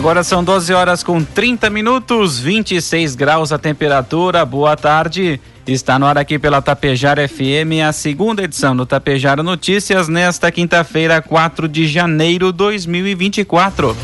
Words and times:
Agora 0.00 0.24
são 0.24 0.42
12 0.42 0.72
horas 0.72 1.02
com 1.02 1.22
30 1.22 1.68
minutos, 1.68 2.38
26 2.38 3.14
graus 3.14 3.52
a 3.52 3.58
temperatura. 3.58 4.46
Boa 4.46 4.74
tarde. 4.74 5.38
Está 5.66 5.98
no 5.98 6.06
ar 6.06 6.16
aqui 6.16 6.38
pela 6.38 6.62
Tapejara 6.62 7.28
FM 7.28 7.84
a 7.86 7.92
segunda 7.92 8.42
edição 8.42 8.74
do 8.74 8.86
Tapejara 8.86 9.42
Notícias 9.42 10.08
nesta 10.08 10.50
quinta-feira, 10.50 11.20
4 11.20 11.68
de 11.68 11.86
janeiro 11.86 12.50
de 12.50 12.56
2024. 12.56 13.94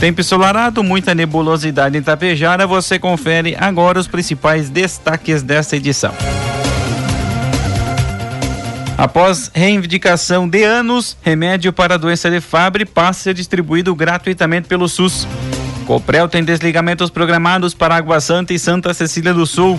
Tempo 0.00 0.20
ensolarado, 0.20 0.82
muita 0.82 1.14
nebulosidade 1.14 1.96
em 1.96 2.02
Tapejara. 2.02 2.66
Você 2.66 2.98
confere 2.98 3.54
agora 3.56 4.00
os 4.00 4.08
principais 4.08 4.68
destaques 4.68 5.44
desta 5.44 5.76
edição. 5.76 6.12
Após 8.98 9.48
reivindicação 9.54 10.48
de 10.48 10.64
anos, 10.64 11.16
remédio 11.22 11.72
para 11.72 11.94
a 11.94 11.96
doença 11.96 12.28
de 12.28 12.40
Fabry 12.40 12.84
passa 12.84 13.20
a 13.20 13.22
ser 13.22 13.34
distribuído 13.34 13.94
gratuitamente 13.94 14.66
pelo 14.66 14.88
SUS. 14.88 15.24
Coprel 15.86 16.28
tem 16.28 16.42
desligamentos 16.42 17.08
programados 17.08 17.74
para 17.74 17.94
Água 17.94 18.20
Santa 18.20 18.52
e 18.52 18.58
Santa 18.58 18.92
Cecília 18.92 19.32
do 19.32 19.46
Sul. 19.46 19.78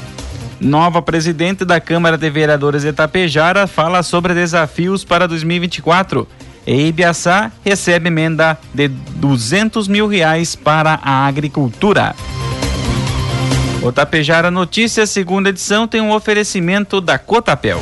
Nova 0.57 1.01
presidente 1.01 1.65
da 1.65 1.81
Câmara 1.81 2.17
de 2.17 2.29
Vereadores 2.29 2.83
de 2.83 2.87
Itapejara 2.87 3.67
fala 3.67 4.03
sobre 4.03 4.33
desafios 4.33 5.03
para 5.03 5.27
2024. 5.27 6.25
E 6.65 6.87
Ibiaçá 6.87 7.51
recebe 7.65 8.07
emenda 8.07 8.57
de 8.73 8.87
200 8.87 9.89
mil 9.89 10.07
reais 10.07 10.55
para 10.55 10.97
a 11.03 11.25
agricultura. 11.27 12.15
O 13.81 13.91
Tapejara 13.91 14.49
Notícias, 14.49 15.09
segunda 15.09 15.49
edição, 15.49 15.89
tem 15.89 15.99
um 15.99 16.13
oferecimento 16.13 17.01
da 17.01 17.19
Cotapel. 17.19 17.81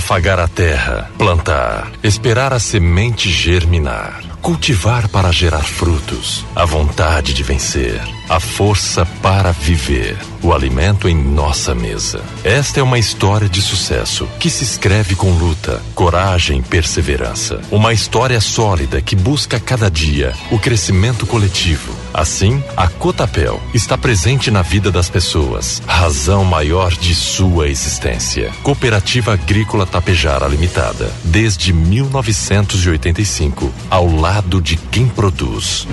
Afagar 0.00 0.40
a 0.40 0.48
terra, 0.48 1.10
plantar, 1.18 1.92
esperar 2.02 2.54
a 2.54 2.58
semente 2.58 3.28
germinar, 3.28 4.22
cultivar 4.40 5.06
para 5.08 5.30
gerar 5.30 5.62
frutos, 5.62 6.42
a 6.56 6.64
vontade 6.64 7.34
de 7.34 7.42
vencer, 7.42 8.00
a 8.30 8.38
força 8.38 9.04
para 9.20 9.50
viver, 9.50 10.16
o 10.40 10.52
alimento 10.52 11.08
em 11.08 11.16
nossa 11.16 11.74
mesa. 11.74 12.22
Esta 12.44 12.78
é 12.78 12.82
uma 12.82 12.96
história 12.96 13.48
de 13.48 13.60
sucesso 13.60 14.28
que 14.38 14.48
se 14.48 14.62
escreve 14.62 15.16
com 15.16 15.32
luta, 15.32 15.82
coragem 15.96 16.60
e 16.60 16.62
perseverança. 16.62 17.60
Uma 17.72 17.92
história 17.92 18.40
sólida 18.40 19.02
que 19.02 19.16
busca 19.16 19.58
cada 19.58 19.90
dia 19.90 20.32
o 20.48 20.60
crescimento 20.60 21.26
coletivo 21.26 21.92
Assim, 22.12 22.60
a 22.76 22.88
Cotapel 22.88 23.62
está 23.72 23.96
presente 23.96 24.50
na 24.50 24.62
vida 24.62 24.90
das 24.90 25.08
pessoas, 25.08 25.80
razão 25.86 26.44
maior 26.44 26.90
de 26.90 27.14
sua 27.14 27.68
existência. 27.68 28.50
Cooperativa 28.62 29.34
Agrícola 29.34 29.86
Tapejara 29.86 30.48
Limitada, 30.48 31.12
desde 31.24 31.72
1985, 31.72 33.72
ao 33.88 34.12
lado 34.12 34.60
de 34.60 34.76
quem 34.76 35.06
produz. 35.06 35.86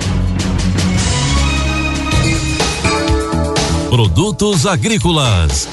Produtos 3.97 4.68
agrícolas 4.68 5.68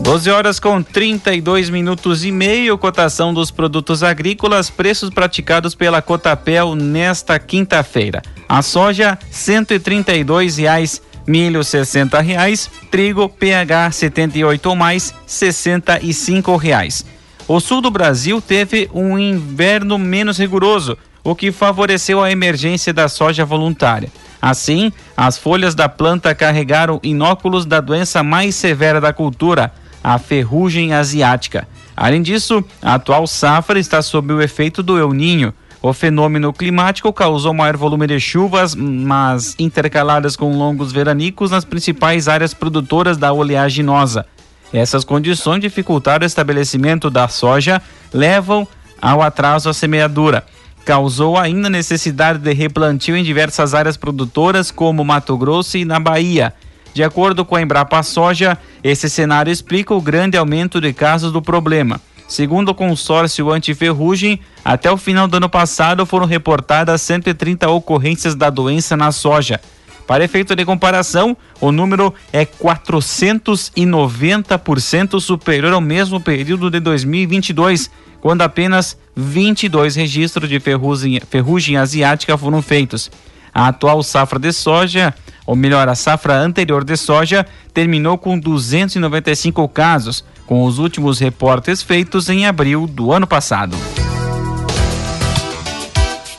12 0.00 0.30
horas 0.30 0.60
com 0.60 0.82
32 0.82 1.70
minutos 1.70 2.22
e 2.22 2.30
meio, 2.30 2.76
cotação 2.76 3.32
dos 3.32 3.50
produtos 3.50 4.02
agrícolas, 4.02 4.68
preços 4.68 5.08
praticados 5.08 5.74
pela 5.74 6.02
Cotapel 6.02 6.74
nesta 6.74 7.38
quinta-feira. 7.38 8.20
A 8.46 8.60
soja, 8.60 9.18
R$ 9.32 10.54
reais, 10.54 11.00
milho 11.26 11.62
R$ 11.62 12.22
reais, 12.22 12.70
trigo 12.90 13.26
PH 13.26 13.90
78 13.90 14.66
ou 14.66 14.76
mais, 14.76 15.14
R$ 15.26 16.58
reais. 16.60 17.06
O 17.48 17.58
sul 17.58 17.80
do 17.80 17.90
Brasil 17.90 18.38
teve 18.38 18.90
um 18.92 19.18
inverno 19.18 19.96
menos 19.96 20.36
rigoroso, 20.36 20.98
o 21.24 21.34
que 21.34 21.50
favoreceu 21.50 22.22
a 22.22 22.30
emergência 22.30 22.92
da 22.92 23.08
soja 23.08 23.46
voluntária. 23.46 24.12
Assim, 24.44 24.92
as 25.16 25.38
folhas 25.38 25.74
da 25.74 25.88
planta 25.88 26.34
carregaram 26.34 27.00
inóculos 27.02 27.64
da 27.64 27.80
doença 27.80 28.22
mais 28.22 28.54
severa 28.54 29.00
da 29.00 29.10
cultura, 29.10 29.72
a 30.02 30.18
ferrugem 30.18 30.92
asiática. 30.92 31.66
Além 31.96 32.20
disso, 32.20 32.62
a 32.82 32.96
atual 32.96 33.26
safra 33.26 33.78
está 33.78 34.02
sob 34.02 34.34
o 34.34 34.42
efeito 34.42 34.82
do 34.82 34.98
El 34.98 35.14
Ninho. 35.14 35.54
O 35.80 35.94
fenômeno 35.94 36.52
climático 36.52 37.10
causou 37.10 37.54
maior 37.54 37.78
volume 37.78 38.06
de 38.06 38.20
chuvas, 38.20 38.74
mas 38.74 39.54
intercaladas 39.58 40.36
com 40.36 40.58
longos 40.58 40.92
veranicos 40.92 41.50
nas 41.50 41.64
principais 41.64 42.28
áreas 42.28 42.52
produtoras 42.52 43.16
da 43.16 43.32
oleaginosa. 43.32 44.26
Essas 44.74 45.04
condições 45.04 45.62
dificultaram 45.62 46.22
o 46.22 46.26
estabelecimento 46.26 47.08
da 47.08 47.28
soja, 47.28 47.80
levam 48.12 48.68
ao 49.00 49.22
atraso 49.22 49.70
à 49.70 49.72
semeadura. 49.72 50.44
Causou 50.84 51.38
ainda 51.38 51.70
necessidade 51.70 52.38
de 52.38 52.52
replantio 52.52 53.16
em 53.16 53.24
diversas 53.24 53.72
áreas 53.72 53.96
produtoras, 53.96 54.70
como 54.70 55.04
Mato 55.04 55.36
Grosso 55.36 55.78
e 55.78 55.84
na 55.84 55.98
Bahia. 55.98 56.52
De 56.92 57.02
acordo 57.02 57.44
com 57.44 57.56
a 57.56 57.62
Embrapa 57.62 58.02
Soja, 58.02 58.58
esse 58.82 59.08
cenário 59.08 59.50
explica 59.50 59.94
o 59.94 60.00
grande 60.00 60.36
aumento 60.36 60.80
de 60.80 60.92
casos 60.92 61.32
do 61.32 61.42
problema. 61.42 62.00
Segundo 62.28 62.70
o 62.70 62.74
consórcio 62.74 63.50
antiferrugem, 63.50 64.38
até 64.64 64.90
o 64.90 64.96
final 64.96 65.26
do 65.26 65.38
ano 65.38 65.48
passado 65.48 66.06
foram 66.06 66.26
reportadas 66.26 67.02
130 67.02 67.68
ocorrências 67.68 68.34
da 68.34 68.50
doença 68.50 68.96
na 68.96 69.10
soja. 69.10 69.60
Para 70.06 70.24
efeito 70.24 70.54
de 70.54 70.64
comparação, 70.64 71.36
o 71.60 71.72
número 71.72 72.14
é 72.32 72.44
490% 72.44 75.18
superior 75.18 75.72
ao 75.72 75.80
mesmo 75.80 76.20
período 76.20 76.70
de 76.70 76.78
2022, 76.78 77.90
quando 78.24 78.40
apenas 78.40 78.96
22 79.14 79.96
registros 79.96 80.48
de 80.48 80.58
ferrugem, 80.58 81.20
ferrugem 81.28 81.76
asiática 81.76 82.38
foram 82.38 82.62
feitos. 82.62 83.10
A 83.52 83.68
atual 83.68 84.02
safra 84.02 84.38
de 84.38 84.50
soja, 84.50 85.14
ou 85.44 85.54
melhor, 85.54 85.90
a 85.90 85.94
safra 85.94 86.38
anterior 86.38 86.84
de 86.84 86.96
soja, 86.96 87.46
terminou 87.74 88.16
com 88.16 88.38
295 88.38 89.68
casos, 89.68 90.24
com 90.46 90.64
os 90.64 90.78
últimos 90.78 91.18
reportes 91.18 91.82
feitos 91.82 92.30
em 92.30 92.46
abril 92.46 92.86
do 92.86 93.12
ano 93.12 93.26
passado. 93.26 93.76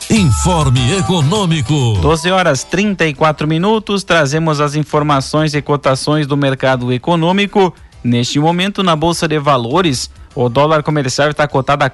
Informe 0.10 0.98
Econômico. 0.98 2.00
12 2.02 2.32
horas 2.32 2.64
34 2.64 3.48
minutos. 3.48 4.04
Trazemos 4.04 4.60
as 4.60 4.74
informações 4.74 5.54
e 5.54 5.62
cotações 5.62 6.26
do 6.26 6.36
mercado 6.36 6.92
econômico. 6.92 7.72
Neste 8.04 8.40
momento, 8.40 8.82
na 8.82 8.96
Bolsa 8.96 9.28
de 9.28 9.38
Valores, 9.38 10.10
o 10.36 10.50
dólar 10.50 10.84
comercial 10.84 11.30
está 11.30 11.48
cotado 11.48 11.84
a 11.84 11.90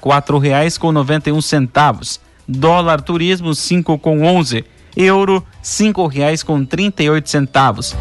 um 1.31 1.41
centavos. 1.41 2.19
Dólar 2.47 2.99
turismo 3.01 3.53
com 3.97 4.23
onze 4.23 4.65
euro 4.97 5.45
oito 7.09 7.29
centavos. 7.29 7.95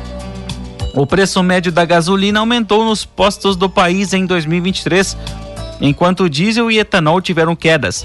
O 0.94 1.06
preço 1.06 1.42
médio 1.42 1.70
da 1.70 1.84
gasolina 1.84 2.40
aumentou 2.40 2.84
nos 2.84 3.04
postos 3.04 3.54
do 3.54 3.70
país 3.70 4.12
em 4.12 4.26
2023, 4.26 5.16
enquanto 5.81 6.28
diesel 6.28 6.70
e 6.70 6.78
etanol 6.78 7.20
tiveram 7.20 7.54
quedas. 7.54 8.04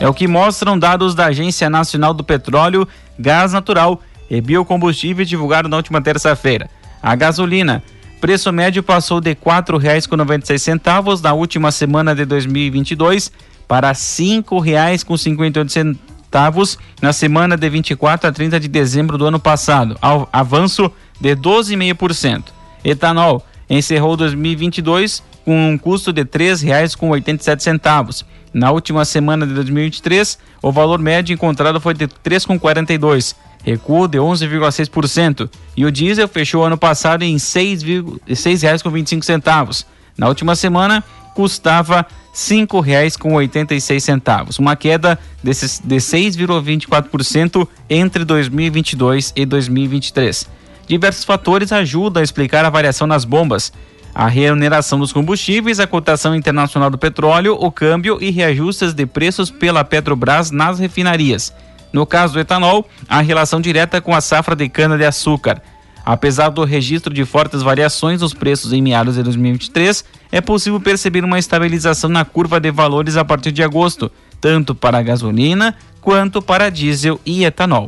É 0.00 0.08
o 0.08 0.14
que 0.14 0.26
mostram 0.26 0.78
dados 0.78 1.14
da 1.14 1.26
Agência 1.26 1.68
Nacional 1.68 2.14
do 2.14 2.24
Petróleo, 2.24 2.88
Gás 3.18 3.52
Natural 3.52 4.00
e 4.30 4.40
Biocombustível 4.40 5.24
divulgados 5.24 5.70
na 5.70 5.76
última 5.76 6.00
terça-feira. 6.00 6.70
A 7.02 7.14
gasolina, 7.14 7.82
preço 8.22 8.52
médio 8.52 8.84
passou 8.84 9.20
de 9.20 9.30
R$ 9.30 9.38
4,96 9.44 11.20
na 11.20 11.32
última 11.32 11.72
semana 11.72 12.14
de 12.14 12.24
2022 12.24 13.32
para 13.66 13.88
R$ 13.88 13.94
5,58 13.94 15.68
centavos 15.68 16.78
na 17.00 17.12
semana 17.12 17.56
de 17.56 17.68
24 17.68 18.28
a 18.28 18.32
30 18.32 18.60
de 18.60 18.68
dezembro 18.68 19.18
do 19.18 19.26
ano 19.26 19.40
passado, 19.40 19.98
ao 20.00 20.28
avanço 20.32 20.88
de 21.20 21.34
12,5%. 21.34 22.44
Etanol 22.84 23.44
encerrou 23.68 24.16
2022 24.16 25.20
com 25.44 25.70
um 25.70 25.76
custo 25.76 26.12
de 26.12 26.20
R$ 26.20 26.26
3,87. 26.28 28.24
Na 28.54 28.70
última 28.70 29.04
semana 29.04 29.44
de 29.44 29.52
2023, 29.52 30.38
o 30.62 30.70
valor 30.70 31.00
médio 31.00 31.34
encontrado 31.34 31.80
foi 31.80 31.92
de 31.92 32.04
R$ 32.04 32.12
3,42. 32.24 33.34
Recuo 33.62 34.08
de 34.08 34.18
11,6%, 34.18 35.50
e 35.76 35.84
o 35.84 35.92
diesel 35.92 36.28
fechou 36.28 36.64
ano 36.64 36.78
passado 36.78 37.22
em 37.22 37.34
R$ 37.34 37.38
6,25. 37.38 39.84
Na 40.16 40.28
última 40.28 40.54
semana, 40.54 41.02
custava 41.34 41.96
R$ 41.98 42.06
5,86, 42.34 44.58
uma 44.58 44.76
queda 44.76 45.18
de 45.42 45.50
6,24% 45.50 47.66
entre 47.88 48.22
2022 48.24 49.32
e 49.34 49.46
2023. 49.46 50.46
Diversos 50.86 51.24
fatores 51.24 51.72
ajudam 51.72 52.20
a 52.20 52.24
explicar 52.24 52.64
a 52.64 52.70
variação 52.70 53.06
nas 53.06 53.24
bombas. 53.24 53.72
A 54.14 54.26
remuneração 54.26 54.98
dos 54.98 55.10
combustíveis, 55.10 55.80
a 55.80 55.86
cotação 55.86 56.34
internacional 56.34 56.90
do 56.90 56.98
petróleo, 56.98 57.56
o 57.58 57.72
câmbio 57.72 58.18
e 58.20 58.30
reajustes 58.30 58.92
de 58.92 59.06
preços 59.06 59.50
pela 59.50 59.82
Petrobras 59.84 60.50
nas 60.50 60.78
refinarias. 60.78 61.50
No 61.92 62.06
caso 62.06 62.34
do 62.34 62.40
etanol, 62.40 62.88
a 63.08 63.20
relação 63.20 63.60
direta 63.60 64.00
com 64.00 64.14
a 64.14 64.20
safra 64.20 64.56
de 64.56 64.68
cana-de-açúcar. 64.68 65.60
Apesar 66.04 66.48
do 66.48 66.64
registro 66.64 67.14
de 67.14 67.24
fortes 67.24 67.62
variações 67.62 68.20
nos 68.20 68.34
preços 68.34 68.72
em 68.72 68.82
meados 68.82 69.14
de 69.14 69.22
2023, 69.22 70.04
é 70.32 70.40
possível 70.40 70.80
perceber 70.80 71.24
uma 71.24 71.38
estabilização 71.38 72.10
na 72.10 72.24
curva 72.24 72.58
de 72.58 72.70
valores 72.70 73.16
a 73.16 73.24
partir 73.24 73.52
de 73.52 73.62
agosto, 73.62 74.10
tanto 74.40 74.74
para 74.74 74.98
a 74.98 75.02
gasolina 75.02 75.76
quanto 76.00 76.42
para 76.42 76.70
diesel 76.70 77.20
e 77.24 77.44
etanol. 77.44 77.86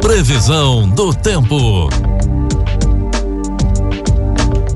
Previsão 0.00 0.88
do 0.88 1.12
tempo. 1.12 1.88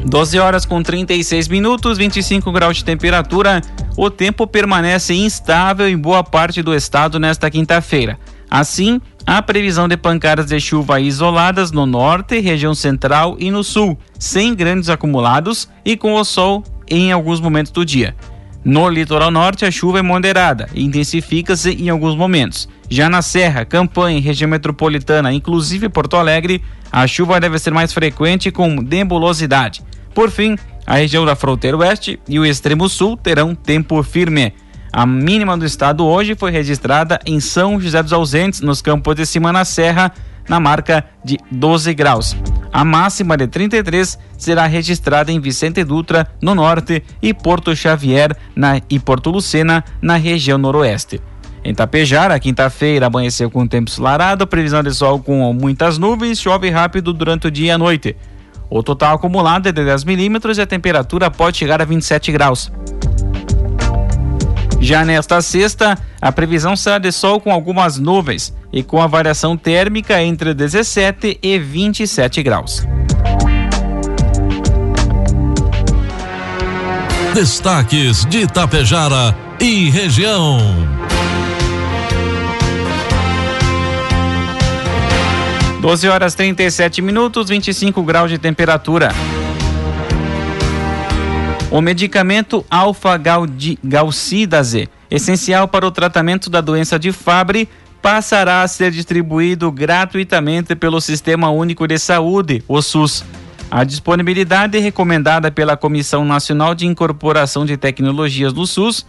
12 0.04 0.38
horas 0.38 0.66
com 0.66 0.82
36 0.82 1.48
minutos, 1.48 1.98
25 1.98 2.52
graus 2.52 2.76
de 2.76 2.84
temperatura. 2.84 3.62
O 3.96 4.10
tempo 4.10 4.46
permanece 4.46 5.14
instável 5.14 5.88
em 5.88 5.96
boa 5.96 6.24
parte 6.24 6.62
do 6.62 6.74
estado 6.74 7.20
nesta 7.20 7.48
quinta-feira. 7.48 8.18
Assim, 8.50 9.00
há 9.24 9.40
previsão 9.40 9.86
de 9.86 9.96
pancadas 9.96 10.46
de 10.46 10.58
chuva 10.60 11.00
isoladas 11.00 11.70
no 11.70 11.86
norte, 11.86 12.40
região 12.40 12.74
central 12.74 13.36
e 13.38 13.50
no 13.50 13.62
sul, 13.62 13.96
sem 14.18 14.54
grandes 14.54 14.88
acumulados 14.88 15.68
e 15.84 15.96
com 15.96 16.14
o 16.14 16.24
sol 16.24 16.64
em 16.88 17.12
alguns 17.12 17.40
momentos 17.40 17.70
do 17.70 17.84
dia. 17.84 18.16
No 18.64 18.88
litoral 18.88 19.30
norte, 19.30 19.64
a 19.64 19.70
chuva 19.70 19.98
é 19.98 20.02
moderada 20.02 20.68
e 20.74 20.82
intensifica-se 20.82 21.70
em 21.70 21.88
alguns 21.88 22.16
momentos. 22.16 22.68
Já 22.88 23.08
na 23.08 23.22
Serra, 23.22 23.64
Campanha 23.64 24.18
e 24.18 24.22
região 24.22 24.48
metropolitana, 24.48 25.32
inclusive 25.32 25.88
Porto 25.88 26.16
Alegre, 26.16 26.62
a 26.90 27.06
chuva 27.06 27.38
deve 27.38 27.58
ser 27.58 27.72
mais 27.72 27.92
frequente 27.92 28.50
com 28.50 28.74
nebulosidade. 28.74 29.82
Por 30.14 30.30
fim, 30.30 30.56
a 30.86 30.96
região 30.96 31.24
da 31.24 31.34
fronteira 31.34 31.76
oeste 31.76 32.20
e 32.28 32.38
o 32.38 32.44
extremo 32.44 32.88
sul 32.88 33.16
terão 33.16 33.54
tempo 33.54 34.02
firme. 34.02 34.52
A 34.92 35.04
mínima 35.04 35.56
do 35.56 35.64
estado 35.64 36.04
hoje 36.04 36.34
foi 36.36 36.50
registrada 36.50 37.18
em 37.26 37.40
São 37.40 37.80
José 37.80 38.02
dos 38.02 38.12
Ausentes, 38.12 38.60
nos 38.60 38.80
campos 38.80 39.16
de 39.16 39.26
cima 39.26 39.52
na 39.52 39.64
Serra, 39.64 40.12
na 40.48 40.60
marca 40.60 41.04
de 41.24 41.38
12 41.50 41.92
graus. 41.94 42.36
A 42.72 42.84
máxima 42.84 43.36
de 43.36 43.46
33 43.46 44.18
será 44.36 44.66
registrada 44.66 45.32
em 45.32 45.40
Vicente 45.40 45.82
Dutra, 45.82 46.28
no 46.40 46.54
norte, 46.54 47.02
e 47.22 47.32
Porto 47.32 47.74
Xavier 47.74 48.36
na, 48.54 48.80
e 48.88 48.98
Porto 48.98 49.30
Lucena, 49.30 49.84
na 50.02 50.16
região 50.16 50.58
noroeste. 50.58 51.20
Em 51.64 51.74
Tapejara, 51.74 52.38
quinta-feira 52.38 53.06
amanheceu 53.06 53.50
com 53.50 53.66
tempo 53.66 53.90
ensolarado, 53.90 54.46
previsão 54.46 54.82
de 54.82 54.92
sol 54.92 55.18
com 55.18 55.50
muitas 55.54 55.96
nuvens, 55.96 56.38
chove 56.38 56.68
rápido 56.68 57.12
durante 57.12 57.46
o 57.46 57.50
dia 57.50 57.68
e 57.68 57.70
a 57.70 57.78
noite. 57.78 58.14
O 58.70 58.82
total 58.82 59.16
acumulado 59.16 59.68
é 59.68 59.72
de 59.72 59.84
10 59.84 60.04
milímetros 60.04 60.58
e 60.58 60.62
a 60.62 60.66
temperatura 60.66 61.30
pode 61.30 61.58
chegar 61.58 61.80
a 61.80 61.84
27 61.84 62.32
graus. 62.32 62.72
Já 64.80 65.04
nesta 65.04 65.40
sexta, 65.40 65.96
a 66.20 66.30
previsão 66.30 66.76
será 66.76 66.98
de 66.98 67.10
sol 67.10 67.40
com 67.40 67.50
algumas 67.50 67.98
nuvens 67.98 68.54
e 68.72 68.82
com 68.82 69.00
a 69.00 69.06
variação 69.06 69.56
térmica 69.56 70.22
entre 70.22 70.52
17 70.52 71.38
e 71.42 71.58
27 71.58 72.42
graus. 72.42 72.86
Destaques 77.34 78.24
de 78.26 78.42
Itapejara 78.42 79.34
e 79.58 79.90
região. 79.90 80.58
12 85.84 86.08
horas 86.08 86.34
37 86.34 87.00
minutos, 87.02 87.50
25 87.50 88.02
graus 88.02 88.30
de 88.30 88.38
temperatura. 88.38 89.10
O 91.70 91.82
medicamento 91.82 92.64
alfa-galcidase, 92.70 94.88
essencial 95.10 95.68
para 95.68 95.86
o 95.86 95.90
tratamento 95.90 96.48
da 96.48 96.62
doença 96.62 96.98
de 96.98 97.12
Fabry, 97.12 97.68
passará 98.00 98.62
a 98.62 98.68
ser 98.68 98.92
distribuído 98.92 99.70
gratuitamente 99.70 100.74
pelo 100.74 101.02
Sistema 101.02 101.50
Único 101.50 101.86
de 101.86 101.98
Saúde, 101.98 102.64
o 102.66 102.80
SUS. 102.80 103.22
A 103.70 103.84
disponibilidade 103.84 104.78
recomendada 104.78 105.50
pela 105.50 105.76
Comissão 105.76 106.24
Nacional 106.24 106.74
de 106.74 106.86
Incorporação 106.86 107.66
de 107.66 107.76
Tecnologias 107.76 108.54
do 108.54 108.66
SUS, 108.66 109.04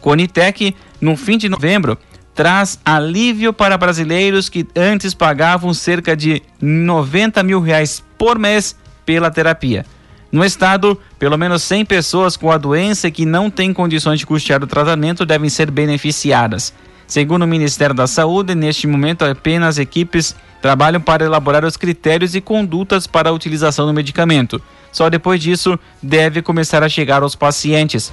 Conitec, 0.00 0.74
no 1.00 1.16
fim 1.16 1.38
de 1.38 1.48
novembro, 1.48 1.96
traz 2.38 2.78
alívio 2.84 3.52
para 3.52 3.76
brasileiros 3.76 4.48
que 4.48 4.64
antes 4.76 5.12
pagavam 5.12 5.74
cerca 5.74 6.16
de 6.16 6.40
90 6.62 7.42
mil 7.42 7.60
reais 7.60 8.00
por 8.16 8.38
mês 8.38 8.76
pela 9.04 9.28
terapia. 9.28 9.84
No 10.30 10.44
estado, 10.44 10.96
pelo 11.18 11.36
menos 11.36 11.64
100 11.64 11.84
pessoas 11.84 12.36
com 12.36 12.52
a 12.52 12.56
doença 12.56 13.10
que 13.10 13.26
não 13.26 13.50
têm 13.50 13.74
condições 13.74 14.20
de 14.20 14.26
custear 14.26 14.62
o 14.62 14.68
tratamento 14.68 15.26
devem 15.26 15.50
ser 15.50 15.68
beneficiadas. 15.68 16.72
Segundo 17.08 17.42
o 17.42 17.48
Ministério 17.48 17.92
da 17.92 18.06
Saúde, 18.06 18.54
neste 18.54 18.86
momento 18.86 19.24
apenas 19.24 19.76
equipes 19.76 20.36
trabalham 20.62 21.00
para 21.00 21.24
elaborar 21.24 21.64
os 21.64 21.76
critérios 21.76 22.36
e 22.36 22.40
condutas 22.40 23.04
para 23.04 23.30
a 23.30 23.32
utilização 23.32 23.84
do 23.84 23.92
medicamento. 23.92 24.62
Só 24.92 25.10
depois 25.10 25.42
disso 25.42 25.76
deve 26.00 26.40
começar 26.40 26.84
a 26.84 26.88
chegar 26.88 27.24
aos 27.24 27.34
pacientes. 27.34 28.12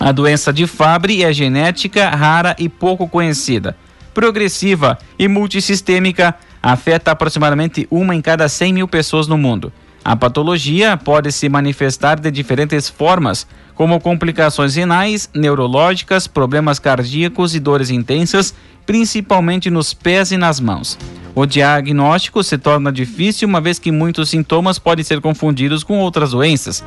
A 0.00 0.12
doença 0.12 0.50
de 0.50 0.66
Fabry 0.66 1.22
é 1.22 1.30
genética, 1.30 2.08
rara 2.08 2.56
e 2.58 2.70
pouco 2.70 3.06
conhecida. 3.06 3.76
Progressiva 4.14 4.98
e 5.18 5.28
multissistêmica, 5.28 6.34
afeta 6.62 7.10
aproximadamente 7.10 7.86
uma 7.90 8.14
em 8.14 8.22
cada 8.22 8.48
100 8.48 8.72
mil 8.72 8.88
pessoas 8.88 9.26
no 9.28 9.36
mundo. 9.36 9.70
A 10.02 10.16
patologia 10.16 10.96
pode 10.96 11.30
se 11.30 11.50
manifestar 11.50 12.18
de 12.18 12.30
diferentes 12.30 12.88
formas, 12.88 13.46
como 13.74 14.00
complicações 14.00 14.74
renais, 14.74 15.28
neurológicas, 15.34 16.26
problemas 16.26 16.78
cardíacos 16.78 17.54
e 17.54 17.60
dores 17.60 17.90
intensas, 17.90 18.54
principalmente 18.86 19.68
nos 19.68 19.92
pés 19.92 20.32
e 20.32 20.38
nas 20.38 20.58
mãos. 20.58 20.98
O 21.34 21.44
diagnóstico 21.44 22.42
se 22.42 22.56
torna 22.56 22.90
difícil 22.90 23.46
uma 23.46 23.60
vez 23.60 23.78
que 23.78 23.92
muitos 23.92 24.30
sintomas 24.30 24.78
podem 24.78 25.04
ser 25.04 25.20
confundidos 25.20 25.84
com 25.84 25.98
outras 25.98 26.30
doenças. 26.30 26.82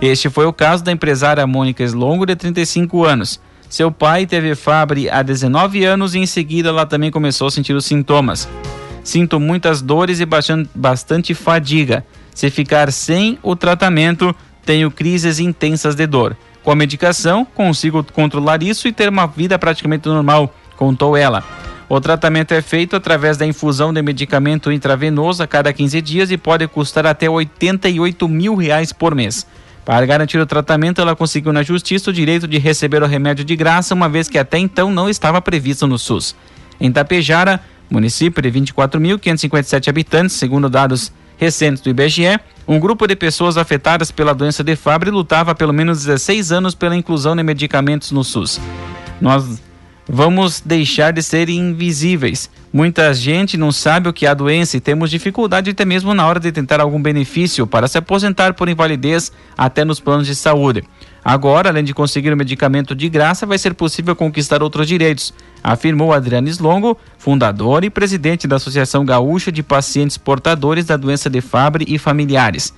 Este 0.00 0.28
foi 0.28 0.46
o 0.46 0.52
caso 0.52 0.84
da 0.84 0.92
empresária 0.92 1.46
Mônica 1.46 1.82
Slongo, 1.82 2.26
de 2.26 2.36
35 2.36 3.04
anos. 3.04 3.40
Seu 3.68 3.90
pai 3.90 4.26
teve 4.26 4.54
Fabry 4.54 5.08
há 5.08 5.22
19 5.22 5.84
anos 5.84 6.14
e 6.14 6.18
em 6.18 6.26
seguida 6.26 6.68
ela 6.68 6.86
também 6.86 7.10
começou 7.10 7.48
a 7.48 7.50
sentir 7.50 7.72
os 7.72 7.84
sintomas. 7.84 8.48
Sinto 9.02 9.40
muitas 9.40 9.82
dores 9.82 10.20
e 10.20 10.26
bastante 10.74 11.34
fadiga. 11.34 12.04
Se 12.34 12.50
ficar 12.50 12.92
sem 12.92 13.38
o 13.42 13.54
tratamento, 13.56 14.34
tenho 14.64 14.90
crises 14.90 15.38
intensas 15.38 15.94
de 15.94 16.06
dor. 16.06 16.36
Com 16.62 16.70
a 16.70 16.74
medicação, 16.74 17.44
consigo 17.44 18.02
controlar 18.02 18.62
isso 18.62 18.88
e 18.88 18.92
ter 18.92 19.08
uma 19.08 19.26
vida 19.26 19.58
praticamente 19.58 20.08
normal, 20.08 20.54
contou 20.76 21.16
ela. 21.16 21.44
O 21.88 22.00
tratamento 22.00 22.54
é 22.54 22.62
feito 22.62 22.96
através 22.96 23.36
da 23.36 23.44
infusão 23.44 23.92
de 23.92 24.00
medicamento 24.00 24.72
intravenoso 24.72 25.42
a 25.42 25.46
cada 25.46 25.72
15 25.72 26.00
dias 26.00 26.30
e 26.30 26.38
pode 26.38 26.66
custar 26.66 27.06
até 27.06 27.28
88 27.28 28.26
mil 28.26 28.54
reais 28.54 28.92
por 28.92 29.14
mês. 29.14 29.46
Para 29.84 30.06
garantir 30.06 30.38
o 30.38 30.46
tratamento, 30.46 31.00
ela 31.00 31.14
conseguiu 31.14 31.52
na 31.52 31.62
justiça 31.62 32.10
o 32.10 32.12
direito 32.12 32.48
de 32.48 32.58
receber 32.58 33.02
o 33.02 33.06
remédio 33.06 33.44
de 33.44 33.54
graça, 33.54 33.94
uma 33.94 34.08
vez 34.08 34.28
que 34.28 34.38
até 34.38 34.58
então 34.58 34.90
não 34.90 35.10
estava 35.10 35.42
previsto 35.42 35.86
no 35.86 35.98
SUS. 35.98 36.34
Em 36.80 36.90
Tapejara, 36.90 37.60
município 37.90 38.42
de 38.42 38.50
24.557 38.50 39.88
habitantes, 39.88 40.36
segundo 40.36 40.70
dados 40.70 41.12
recentes 41.36 41.82
do 41.82 41.90
IBGE, 41.90 42.40
um 42.66 42.80
grupo 42.80 43.06
de 43.06 43.14
pessoas 43.14 43.58
afetadas 43.58 44.10
pela 44.10 44.34
doença 44.34 44.64
de 44.64 44.74
Fabry 44.74 45.10
lutava 45.10 45.50
há 45.50 45.54
pelo 45.54 45.72
menos 45.72 46.04
16 46.04 46.50
anos 46.50 46.74
pela 46.74 46.96
inclusão 46.96 47.36
de 47.36 47.42
medicamentos 47.42 48.10
no 48.10 48.24
SUS. 48.24 48.58
Nós 49.20 49.60
vamos 50.08 50.60
deixar 50.60 51.12
de 51.12 51.22
ser 51.22 51.48
invisíveis. 51.48 52.50
Muita 52.72 53.12
gente 53.14 53.56
não 53.56 53.70
sabe 53.70 54.08
o 54.08 54.12
que 54.12 54.26
é 54.26 54.28
a 54.28 54.34
doença 54.34 54.76
e 54.76 54.80
temos 54.80 55.10
dificuldade 55.10 55.70
até 55.70 55.84
mesmo 55.84 56.12
na 56.12 56.26
hora 56.26 56.40
de 56.40 56.50
tentar 56.52 56.80
algum 56.80 57.00
benefício 57.00 57.66
para 57.66 57.88
se 57.88 57.98
aposentar 57.98 58.54
por 58.54 58.68
invalidez 58.68 59.32
até 59.56 59.84
nos 59.84 60.00
planos 60.00 60.26
de 60.26 60.34
saúde. 60.34 60.82
Agora, 61.24 61.70
além 61.70 61.84
de 61.84 61.94
conseguir 61.94 62.32
o 62.32 62.36
medicamento 62.36 62.94
de 62.94 63.08
graça, 63.08 63.46
vai 63.46 63.56
ser 63.56 63.72
possível 63.72 64.14
conquistar 64.14 64.62
outros 64.62 64.86
direitos, 64.86 65.32
afirmou 65.62 66.12
Adriano 66.12 66.48
Slongo, 66.48 66.98
fundador 67.16 67.82
e 67.82 67.88
presidente 67.88 68.46
da 68.46 68.56
Associação 68.56 69.06
Gaúcha 69.06 69.50
de 69.50 69.62
Pacientes 69.62 70.18
Portadores 70.18 70.84
da 70.84 70.98
Doença 70.98 71.30
de 71.30 71.40
Fabry 71.40 71.86
e 71.88 71.96
Familiares. 71.96 72.74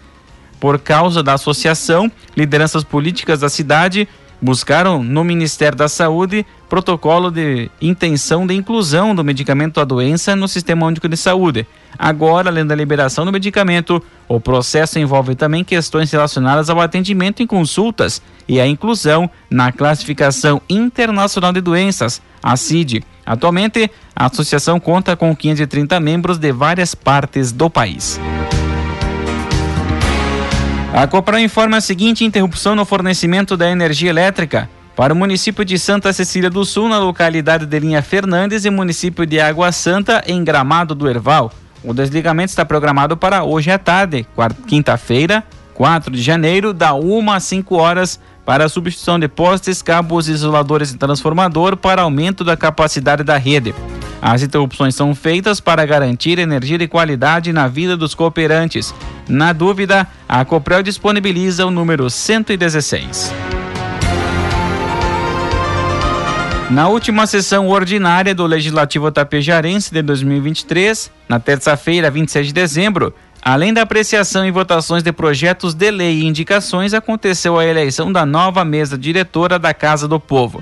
Por 0.60 0.78
causa 0.78 1.22
da 1.24 1.34
associação, 1.34 2.10
lideranças 2.36 2.84
políticas 2.84 3.40
da 3.40 3.48
cidade 3.48 4.08
buscaram 4.40 5.02
no 5.02 5.24
Ministério 5.24 5.76
da 5.76 5.88
Saúde 5.88 6.46
protocolo 6.68 7.30
de 7.30 7.70
intenção 7.80 8.46
de 8.46 8.54
inclusão 8.54 9.14
do 9.14 9.24
medicamento 9.24 9.80
à 9.80 9.84
doença 9.84 10.34
no 10.34 10.48
Sistema 10.48 10.86
Único 10.86 11.08
de 11.08 11.16
Saúde. 11.16 11.66
Agora, 11.98 12.50
além 12.50 12.66
da 12.66 12.74
liberação 12.74 13.24
do 13.24 13.32
medicamento, 13.32 14.02
o 14.28 14.40
processo 14.40 14.98
envolve 14.98 15.34
também 15.34 15.64
questões 15.64 16.10
relacionadas 16.10 16.68
ao 16.68 16.80
atendimento 16.80 17.42
em 17.42 17.46
consultas 17.46 18.20
e 18.48 18.60
a 18.60 18.66
inclusão 18.66 19.30
na 19.50 19.72
Classificação 19.72 20.60
Internacional 20.68 21.52
de 21.52 21.60
Doenças, 21.60 22.20
a 22.42 22.56
CID. 22.56 23.02
Atualmente, 23.24 23.90
a 24.14 24.26
associação 24.26 24.78
conta 24.78 25.16
com 25.16 25.34
530 25.34 25.98
membros 26.00 26.38
de 26.38 26.52
várias 26.52 26.94
partes 26.94 27.50
do 27.50 27.70
país. 27.70 28.20
A 30.96 31.06
Copran 31.06 31.42
informa 31.42 31.76
a 31.76 31.80
seguinte 31.82 32.24
interrupção 32.24 32.74
no 32.74 32.86
fornecimento 32.86 33.54
da 33.54 33.70
energia 33.70 34.08
elétrica 34.08 34.66
para 34.96 35.12
o 35.12 35.16
município 35.16 35.62
de 35.62 35.78
Santa 35.78 36.10
Cecília 36.10 36.48
do 36.48 36.64
Sul, 36.64 36.88
na 36.88 36.98
localidade 36.98 37.66
de 37.66 37.78
Linha 37.78 38.00
Fernandes 38.00 38.64
e 38.64 38.70
município 38.70 39.26
de 39.26 39.38
Água 39.38 39.70
Santa, 39.72 40.24
em 40.26 40.42
Gramado 40.42 40.94
do 40.94 41.06
Erval. 41.06 41.52
O 41.84 41.92
desligamento 41.92 42.48
está 42.48 42.64
programado 42.64 43.14
para 43.14 43.44
hoje 43.44 43.70
à 43.70 43.78
tarde, 43.78 44.26
quinta-feira, 44.66 45.44
4 45.74 46.10
de 46.10 46.22
janeiro, 46.22 46.72
da 46.72 46.94
1 46.94 47.30
às 47.30 47.44
5 47.44 47.76
horas, 47.76 48.18
para 48.46 48.64
a 48.64 48.68
substituição 48.70 49.18
de 49.18 49.28
postes, 49.28 49.82
cabos, 49.82 50.30
isoladores 50.30 50.92
e 50.92 50.96
transformador 50.96 51.76
para 51.76 52.00
aumento 52.00 52.42
da 52.42 52.56
capacidade 52.56 53.22
da 53.22 53.36
rede. 53.36 53.74
As 54.28 54.42
interrupções 54.42 54.96
são 54.96 55.14
feitas 55.14 55.60
para 55.60 55.86
garantir 55.86 56.40
energia 56.40 56.76
de 56.76 56.88
qualidade 56.88 57.52
na 57.52 57.68
vida 57.68 57.96
dos 57.96 58.12
cooperantes. 58.12 58.92
Na 59.28 59.52
dúvida, 59.52 60.04
a 60.28 60.44
Coprel 60.44 60.82
disponibiliza 60.82 61.64
o 61.64 61.70
número 61.70 62.10
116. 62.10 63.32
Na 66.68 66.88
última 66.88 67.24
sessão 67.24 67.68
ordinária 67.68 68.34
do 68.34 68.44
Legislativo 68.46 69.12
Tapejarense 69.12 69.92
de 69.92 70.02
2023, 70.02 71.08
na 71.28 71.38
terça-feira, 71.38 72.10
26 72.10 72.48
de 72.48 72.52
dezembro, 72.52 73.14
além 73.40 73.72
da 73.72 73.82
apreciação 73.82 74.44
e 74.44 74.50
votações 74.50 75.04
de 75.04 75.12
projetos 75.12 75.72
de 75.72 75.88
lei 75.88 76.22
e 76.22 76.26
indicações, 76.26 76.94
aconteceu 76.94 77.56
a 77.56 77.64
eleição 77.64 78.10
da 78.10 78.26
nova 78.26 78.64
mesa 78.64 78.98
diretora 78.98 79.56
da 79.56 79.72
Casa 79.72 80.08
do 80.08 80.18
Povo. 80.18 80.60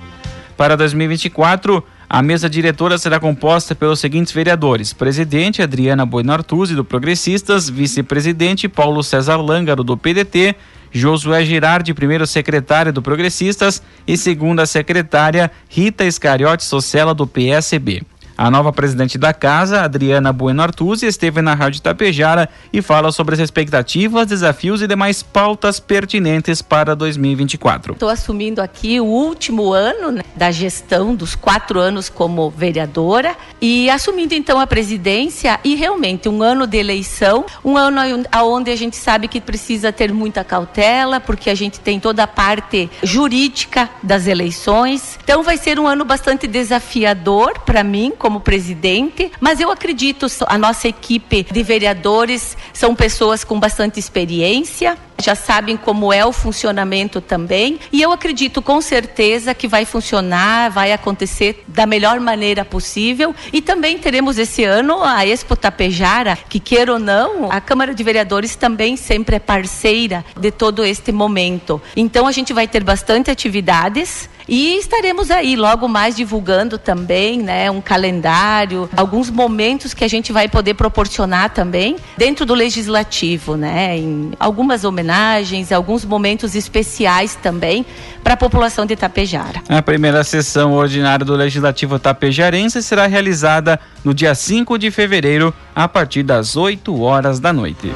Para 0.55 0.77
2024, 0.77 1.83
a 2.15 2.23
mesa 2.23 2.49
diretora 2.49 2.97
será 2.97 3.19
composta 3.19 3.75
pelos 3.75 3.99
seguintes 3.99 4.33
vereadores: 4.33 4.93
presidente 4.93 5.61
Adriana 5.61 6.07
Boinartuzzi, 6.07 6.73
do 6.73 6.85
Progressistas, 6.85 7.69
vice-presidente 7.69 8.69
Paulo 8.69 9.03
César 9.03 9.39
Lângaro, 9.39 9.83
do 9.83 9.97
PDT, 9.97 10.55
Josué 10.93 11.45
Girardi, 11.45 11.93
primeiro 11.93 12.25
secretário 12.25 12.93
do 12.93 13.03
Progressistas, 13.03 13.83
e 14.07 14.17
segunda 14.17 14.65
secretária 14.65 15.51
Rita 15.69 16.05
Iscariote 16.05 16.63
Socella, 16.63 17.13
do 17.13 17.27
PSB. 17.27 18.03
A 18.37 18.51
nova 18.51 18.73
presidente 18.73 19.17
da 19.17 19.33
casa, 19.33 19.83
Adriana 19.83 20.33
Bueno 20.33 20.61
Artuzzi, 20.61 21.07
esteve 21.07 21.41
na 21.41 21.55
Rádio 21.55 21.81
Tapejara 21.81 22.49
e 22.73 22.83
fala 22.83 23.13
sobre 23.13 23.35
as 23.35 23.41
expectativas, 23.41 24.27
desafios 24.27 24.83
e 24.83 24.89
demais 24.89 25.23
pautas 25.23 25.79
pertinentes 25.79 26.61
para 26.61 26.97
2024. 26.97 27.93
Estou 27.93 28.09
assumindo 28.09 28.61
aqui 28.61 29.01
o 29.01 29.05
último 29.05 29.73
ano 29.73 30.11
né, 30.11 30.23
da 30.35 30.51
gestão 30.51 31.15
dos 31.15 31.37
quatro 31.37 31.79
anos 31.79 32.09
como 32.09 32.51
vereadora 32.51 33.37
e 33.61 33.89
assumindo 33.89 34.35
então 34.35 34.59
a 34.59 34.67
presidência 34.67 35.61
e 35.63 35.77
realmente 35.77 36.29
um 36.29 36.43
ano 36.43 36.67
de 36.67 36.77
eleição, 36.77 37.47
um 37.65 37.77
ano 37.77 38.01
onde 38.43 38.73
a 38.73 38.77
gente 38.77 38.97
sabe 38.97 39.29
que 39.29 39.41
precisa 39.41 39.93
ter 39.93 40.13
muita 40.13 40.43
cautela, 40.43 41.21
porque 41.21 41.51
a 41.51 41.55
gente 41.55 41.79
tem 41.79 42.01
toda 42.01 42.25
a 42.25 42.27
parte 42.27 42.91
jurídica 43.01 43.89
das 44.03 44.27
eleições. 44.27 45.21
Então 45.23 45.45
vai 45.45 45.57
ser 45.57 45.79
um 45.79 45.87
ano 45.87 46.05
bastante 46.05 46.49
desafiador 46.49 47.61
para 47.61 47.85
mim 47.85 48.13
como 48.25 48.41
presidente, 48.41 49.31
mas 49.39 49.61
eu 49.61 49.71
acredito 49.71 50.25
a 50.47 50.57
nossa 50.57 50.89
equipe 50.89 51.43
de 51.43 51.63
vereadores 51.63 52.57
são 52.73 52.95
pessoas 52.95 53.45
com 53.45 53.61
bastante 53.61 54.01
experiência, 54.01 54.97
já 55.23 55.35
sabem 55.35 55.77
como 55.77 56.11
é 56.11 56.25
o 56.25 56.33
funcionamento 56.33 57.21
também, 57.21 57.79
e 57.93 58.01
eu 58.01 58.11
acredito 58.13 58.63
com 58.63 58.81
certeza 58.81 59.53
que 59.53 59.69
vai 59.69 59.85
funcionar, 59.85 60.71
vai 60.71 60.91
acontecer 60.91 61.63
da 61.69 61.85
melhor 61.85 62.19
maneira 62.19 62.65
possível, 62.65 63.35
e 63.53 63.61
também 63.61 63.99
teremos 63.99 64.39
esse 64.39 64.65
ano 64.65 65.05
a 65.05 65.27
Expo 65.27 65.55
Tapejara, 65.55 66.39
que 66.49 66.59
queira 66.59 66.95
ou 66.95 66.99
não, 66.99 67.53
a 67.53 67.61
Câmara 67.61 67.95
de 67.95 68.03
Vereadores 68.03 68.57
também 68.57 68.97
sempre 68.97 69.37
é 69.37 69.39
parceira 69.39 70.25
de 70.35 70.51
todo 70.51 70.83
este 70.83 71.13
momento. 71.13 71.79
Então 71.95 72.27
a 72.27 72.33
gente 72.33 72.55
vai 72.55 72.67
ter 72.67 72.83
bastante 72.83 73.31
atividades 73.31 74.31
e 74.49 74.77
estaremos 74.79 75.31
aí 75.31 75.57
logo 75.57 75.89
mais 75.89 76.17
divulgando 76.17 76.79
também, 76.79 77.43
né, 77.43 77.71
um 77.71 77.81
calendário, 77.81 78.89
alguns 78.97 79.31
momentos 79.31 79.95
que 79.95 80.05
a 80.05 80.09
gente 80.09 80.33
vai 80.33 80.49
poder 80.49 80.75
proporcionar 80.75 81.51
também 81.51 81.97
dentro 82.17 82.45
do 82.45 82.55
legislativo, 82.55 83.57
né, 83.57 83.97
em 83.97 84.33
algumas 84.39 84.85
homenagens, 84.85 85.73
alguns 85.73 86.05
momentos 86.05 86.55
especiais 86.55 87.35
também 87.35 87.85
para 88.23 88.35
a 88.35 88.37
população 88.37 88.87
de 88.87 88.97
Tapejara. 88.97 89.63
A 89.69 89.83
primeira 89.83 90.25
sessão 90.25 90.73
ordinária 90.73 91.25
do 91.25 91.35
Legislativo 91.35 91.99
Tapejarense 91.99 92.83
será 92.83 93.07
realizada 93.07 93.79
no 94.03 94.15
dia 94.15 94.35
5 94.35 94.79
de 94.79 94.91
fevereiro, 94.91 95.53
a 95.75 95.89
partir 95.89 96.23
das 96.23 96.57
8 96.57 97.01
horas 97.01 97.39
da 97.41 97.53
noite. 97.53 97.93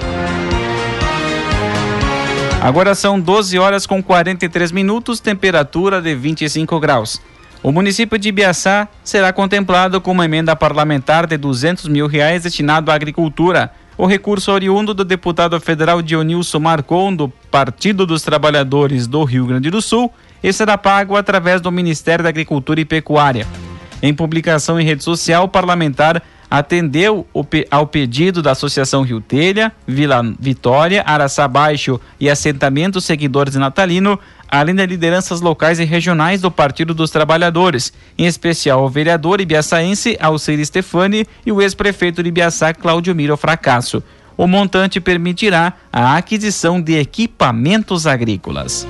Agora 2.61 2.93
são 2.97 3.21
12 3.21 3.57
horas 3.57 3.87
com 3.87 4.03
43 4.03 4.73
minutos, 4.73 5.21
temperatura 5.21 6.03
de 6.03 6.12
25 6.15 6.81
graus. 6.81 7.21
O 7.62 7.71
município 7.71 8.19
de 8.19 8.31
Ibiaçá 8.31 8.88
será 9.05 9.33
contemplado 9.33 10.00
com 10.00 10.11
uma 10.11 10.25
emenda 10.25 10.57
parlamentar 10.57 11.27
de 11.27 11.37
200 11.37 11.87
mil 11.87 12.09
reais 12.09 12.43
destinado 12.43 12.91
à 12.91 12.95
agricultura. 12.95 13.71
O 13.97 14.07
recurso 14.07 14.50
oriundo 14.50 14.93
do 14.93 15.05
deputado 15.05 15.59
federal 15.61 16.03
Dionilson 16.03 16.59
Marcon, 16.59 17.15
do 17.15 17.29
Partido 17.29 18.05
dos 18.05 18.23
Trabalhadores 18.23 19.07
do 19.07 19.23
Rio 19.23 19.47
Grande 19.47 19.71
do 19.71 19.81
Sul, 19.81 20.12
e 20.43 20.53
será 20.53 20.77
pago 20.77 21.17
através 21.17 21.61
do 21.61 21.71
Ministério 21.71 22.25
da 22.25 22.29
Agricultura 22.29 22.81
e 22.81 22.85
Pecuária. 22.85 23.47
Em 24.03 24.12
publicação 24.12 24.81
em 24.81 24.85
rede 24.85 25.05
social, 25.05 25.45
o 25.45 25.49
parlamentar 25.49 26.23
atendeu 26.50 27.26
ao 27.71 27.87
pedido 27.87 28.43
da 28.43 28.52
Associação 28.52 29.02
Rio 29.02 29.21
Telha, 29.21 29.73
Vila 29.87 30.23
Vitória, 30.38 31.02
Araçá 31.07 31.47
Baixo 31.47 32.00
e 32.19 32.28
Assentamento 32.28 33.00
Seguidores 33.00 33.52
de 33.52 33.59
Natalino, 33.59 34.19
além 34.49 34.75
de 34.75 34.87
lideranças 34.87 35.40
locais 35.40 35.78
e 35.78 35.85
regionais 35.85 36.40
do 36.40 36.50
Partido 36.50 36.95
dos 36.95 37.11
Trabalhadores, 37.11 37.93
em 38.17 38.26
especial 38.26 38.85
o 38.85 38.88
vereador 38.88 39.40
ibiaçaense 39.40 40.17
Alcir 40.21 40.64
Stefani 40.64 41.26
e 41.45 41.52
o 41.52 41.61
ex-prefeito 41.61 42.23
de 42.23 42.31
Ibiaçá, 42.31 42.73
Cláudio 42.73 43.14
Miro 43.14 43.37
Fracasso. 43.37 44.02
O 44.37 44.47
montante 44.47 45.00
permitirá 45.00 45.75
a 45.93 46.17
aquisição 46.17 46.81
de 46.81 46.97
equipamentos 46.97 48.07
agrícolas. 48.07 48.87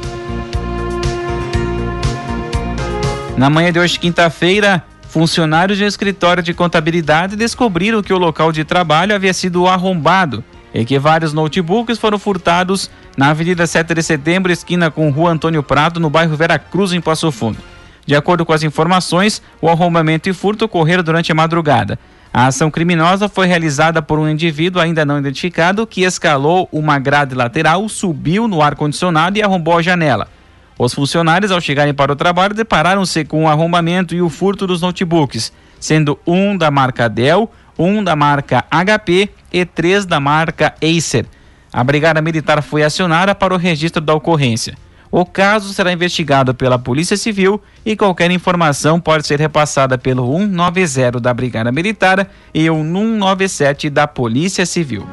Na 3.36 3.48
manhã 3.48 3.72
de 3.72 3.78
hoje, 3.78 3.98
quinta-feira, 3.98 4.84
Funcionários 5.18 5.76
de 5.76 5.82
um 5.82 5.88
escritório 5.88 6.44
de 6.44 6.54
contabilidade 6.54 7.34
descobriram 7.34 8.00
que 8.00 8.12
o 8.12 8.18
local 8.18 8.52
de 8.52 8.62
trabalho 8.62 9.12
havia 9.12 9.34
sido 9.34 9.66
arrombado 9.66 10.44
e 10.72 10.84
que 10.84 10.96
vários 10.96 11.32
notebooks 11.32 11.98
foram 11.98 12.20
furtados 12.20 12.88
na 13.16 13.30
Avenida 13.30 13.66
7 13.66 13.94
de 13.94 14.02
Setembro, 14.04 14.52
esquina 14.52 14.92
com 14.92 15.10
Rua 15.10 15.32
Antônio 15.32 15.60
Prado, 15.60 15.98
no 15.98 16.08
bairro 16.08 16.36
Vera 16.36 16.56
Cruz, 16.56 16.92
em 16.92 17.00
Passo 17.00 17.32
Fundo. 17.32 17.58
De 18.06 18.14
acordo 18.14 18.46
com 18.46 18.52
as 18.52 18.62
informações, 18.62 19.42
o 19.60 19.68
arrombamento 19.68 20.28
e 20.28 20.32
furto 20.32 20.66
ocorreram 20.66 21.02
durante 21.02 21.32
a 21.32 21.34
madrugada. 21.34 21.98
A 22.32 22.46
ação 22.46 22.70
criminosa 22.70 23.28
foi 23.28 23.48
realizada 23.48 24.00
por 24.00 24.20
um 24.20 24.28
indivíduo 24.28 24.80
ainda 24.80 25.04
não 25.04 25.18
identificado 25.18 25.84
que 25.84 26.04
escalou 26.04 26.68
uma 26.70 26.96
grade 27.00 27.34
lateral, 27.34 27.88
subiu 27.88 28.46
no 28.46 28.62
ar-condicionado 28.62 29.36
e 29.36 29.42
arrombou 29.42 29.78
a 29.78 29.82
janela. 29.82 30.28
Os 30.78 30.94
funcionários, 30.94 31.50
ao 31.50 31.60
chegarem 31.60 31.92
para 31.92 32.12
o 32.12 32.16
trabalho, 32.16 32.54
depararam-se 32.54 33.24
com 33.24 33.44
o 33.44 33.48
arrombamento 33.48 34.14
e 34.14 34.22
o 34.22 34.30
furto 34.30 34.64
dos 34.64 34.80
notebooks, 34.80 35.52
sendo 35.80 36.16
um 36.24 36.56
da 36.56 36.70
marca 36.70 37.08
Dell, 37.08 37.50
um 37.76 38.02
da 38.02 38.14
marca 38.14 38.64
HP 38.70 39.28
e 39.52 39.64
três 39.64 40.06
da 40.06 40.20
marca 40.20 40.74
Acer. 40.80 41.26
A 41.72 41.82
Brigada 41.82 42.22
Militar 42.22 42.62
foi 42.62 42.84
acionada 42.84 43.34
para 43.34 43.52
o 43.52 43.56
registro 43.56 44.00
da 44.00 44.14
ocorrência. 44.14 44.76
O 45.10 45.24
caso 45.24 45.72
será 45.72 45.92
investigado 45.92 46.54
pela 46.54 46.78
Polícia 46.78 47.16
Civil 47.16 47.60
e 47.84 47.96
qualquer 47.96 48.30
informação 48.30 49.00
pode 49.00 49.26
ser 49.26 49.40
repassada 49.40 49.96
pelo 49.96 50.30
190 50.38 51.18
da 51.18 51.32
Brigada 51.32 51.72
Militar 51.72 52.28
e 52.54 52.68
o 52.70 52.76
197 52.76 53.90
da 53.90 54.06
Polícia 54.06 54.66
Civil. 54.66 55.06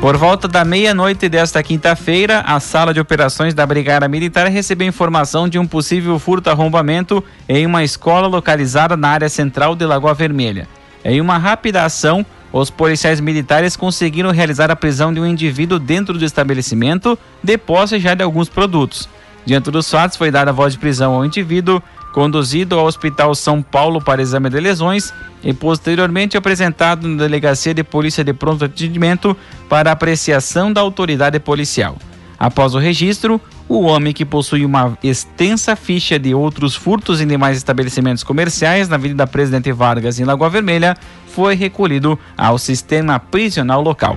Por 0.00 0.16
volta 0.16 0.46
da 0.46 0.64
meia-noite 0.64 1.28
desta 1.28 1.60
quinta-feira, 1.60 2.40
a 2.46 2.60
sala 2.60 2.94
de 2.94 3.00
operações 3.00 3.52
da 3.52 3.66
Brigada 3.66 4.06
Militar 4.06 4.46
recebeu 4.46 4.86
informação 4.86 5.48
de 5.48 5.58
um 5.58 5.66
possível 5.66 6.16
furto-arrombamento 6.20 7.22
em 7.48 7.66
uma 7.66 7.82
escola 7.82 8.28
localizada 8.28 8.96
na 8.96 9.08
área 9.08 9.28
central 9.28 9.74
de 9.74 9.84
Lagoa 9.84 10.14
Vermelha. 10.14 10.68
Em 11.04 11.20
uma 11.20 11.36
rápida 11.36 11.84
ação, 11.84 12.24
os 12.52 12.70
policiais 12.70 13.20
militares 13.20 13.76
conseguiram 13.76 14.30
realizar 14.30 14.70
a 14.70 14.76
prisão 14.76 15.12
de 15.12 15.18
um 15.18 15.26
indivíduo 15.26 15.80
dentro 15.80 16.16
do 16.16 16.24
estabelecimento, 16.24 17.18
de 17.42 17.58
posse 17.58 17.98
já 17.98 18.14
de 18.14 18.22
alguns 18.22 18.48
produtos. 18.48 19.08
Diante 19.44 19.68
dos 19.68 19.90
fatos, 19.90 20.16
foi 20.16 20.30
dada 20.30 20.52
voz 20.52 20.74
de 20.74 20.78
prisão 20.78 21.14
ao 21.14 21.24
indivíduo, 21.24 21.82
conduzido 22.12 22.78
ao 22.78 22.86
Hospital 22.86 23.34
São 23.34 23.60
Paulo 23.60 24.00
para 24.00 24.22
exame 24.22 24.48
de 24.48 24.60
lesões 24.60 25.12
e 25.42 25.52
posteriormente 25.52 26.36
apresentado 26.36 27.06
na 27.06 27.22
Delegacia 27.22 27.72
de 27.72 27.84
Polícia 27.84 28.24
de 28.24 28.32
Pronto 28.32 28.64
Atendimento 28.64 29.36
para 29.68 29.92
apreciação 29.92 30.72
da 30.72 30.80
autoridade 30.80 31.38
policial. 31.38 31.96
Após 32.38 32.74
o 32.74 32.78
registro, 32.78 33.40
o 33.68 33.82
homem 33.82 34.12
que 34.12 34.24
possui 34.24 34.64
uma 34.64 34.96
extensa 35.02 35.74
ficha 35.74 36.18
de 36.18 36.34
outros 36.34 36.74
furtos 36.74 37.20
em 37.20 37.26
demais 37.26 37.56
estabelecimentos 37.56 38.22
comerciais 38.22 38.88
na 38.88 38.94
Avenida 38.94 39.26
Presidente 39.26 39.72
Vargas 39.72 40.20
em 40.20 40.24
Lagoa 40.24 40.48
Vermelha 40.48 40.96
foi 41.26 41.54
recolhido 41.54 42.18
ao 42.36 42.56
sistema 42.56 43.18
prisional 43.18 43.82
local. 43.82 44.16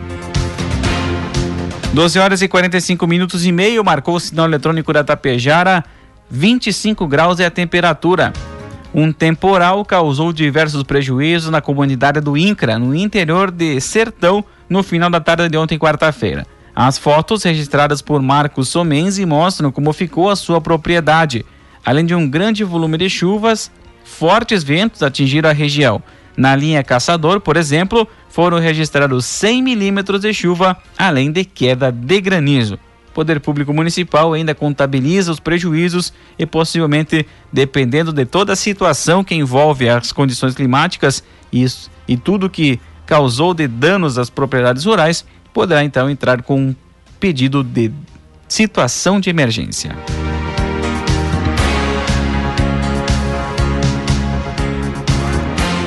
12 1.93 2.19
horas 2.19 2.41
e 2.41 2.47
45 2.47 3.05
minutos 3.05 3.45
e 3.45 3.51
meio 3.51 3.83
marcou 3.83 4.15
o 4.15 4.19
sinal 4.19 4.45
eletrônico 4.45 4.93
da 4.93 5.03
Tapejara, 5.03 5.83
25 6.29 7.05
graus 7.05 7.39
é 7.41 7.45
a 7.45 7.51
temperatura. 7.51 8.31
Um 8.93 9.13
temporal 9.13 9.85
causou 9.85 10.33
diversos 10.33 10.83
prejuízos 10.83 11.49
na 11.49 11.61
comunidade 11.61 12.19
do 12.19 12.35
INCRA, 12.35 12.77
no 12.77 12.93
interior 12.93 13.49
de 13.49 13.79
Sertão, 13.79 14.43
no 14.69 14.83
final 14.83 15.09
da 15.09 15.21
tarde 15.21 15.47
de 15.47 15.57
ontem, 15.57 15.79
quarta-feira. 15.79 16.45
As 16.75 16.97
fotos 16.97 17.43
registradas 17.43 18.01
por 18.01 18.21
Marcos 18.21 18.67
Somenzi 18.67 19.25
mostram 19.25 19.71
como 19.71 19.93
ficou 19.93 20.29
a 20.29 20.35
sua 20.35 20.59
propriedade. 20.59 21.45
Além 21.85 22.05
de 22.05 22.13
um 22.13 22.29
grande 22.29 22.65
volume 22.65 22.97
de 22.97 23.09
chuvas, 23.09 23.71
fortes 24.03 24.61
ventos 24.61 25.01
atingiram 25.01 25.49
a 25.49 25.53
região. 25.53 26.03
Na 26.35 26.53
linha 26.53 26.83
Caçador, 26.83 27.39
por 27.39 27.55
exemplo, 27.55 28.05
foram 28.29 28.59
registrados 28.59 29.25
100 29.25 29.63
milímetros 29.63 30.21
de 30.21 30.33
chuva, 30.33 30.77
além 30.97 31.31
de 31.31 31.45
queda 31.45 31.91
de 31.91 32.19
granizo. 32.19 32.77
O 33.11 33.13
Poder 33.13 33.41
Público 33.41 33.73
Municipal 33.73 34.31
ainda 34.31 34.55
contabiliza 34.55 35.33
os 35.33 35.39
prejuízos 35.39 36.13
e 36.39 36.45
possivelmente, 36.45 37.27
dependendo 37.51 38.13
de 38.13 38.25
toda 38.25 38.53
a 38.53 38.55
situação 38.55 39.21
que 39.21 39.35
envolve 39.35 39.89
as 39.89 40.13
condições 40.13 40.55
climáticas 40.55 41.21
e, 41.51 41.65
e 42.07 42.15
tudo 42.15 42.49
que 42.49 42.79
causou 43.05 43.53
de 43.53 43.67
danos 43.67 44.17
às 44.17 44.29
propriedades 44.29 44.85
rurais, 44.85 45.25
poderá 45.53 45.83
então 45.83 46.09
entrar 46.09 46.41
com 46.41 46.67
um 46.67 46.75
pedido 47.19 47.61
de 47.61 47.91
situação 48.47 49.19
de 49.19 49.29
emergência. 49.29 49.93